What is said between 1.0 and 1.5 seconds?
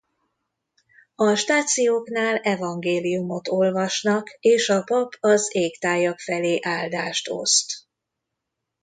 A